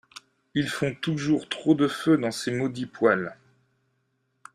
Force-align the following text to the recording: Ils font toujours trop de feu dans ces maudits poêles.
Ils 0.55 0.67
font 0.67 0.95
toujours 0.95 1.47
trop 1.47 1.75
de 1.75 1.87
feu 1.87 2.17
dans 2.17 2.31
ces 2.31 2.49
maudits 2.51 2.87
poêles. 2.87 3.37